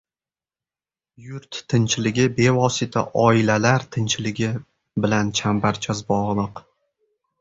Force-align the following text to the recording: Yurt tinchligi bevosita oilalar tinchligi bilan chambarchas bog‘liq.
Yurt 1.25 1.59
tinchligi 1.73 2.25
bevosita 2.39 3.03
oilalar 3.25 3.87
tinchligi 3.97 4.49
bilan 5.05 5.31
chambarchas 5.41 6.03
bog‘liq. 6.09 6.65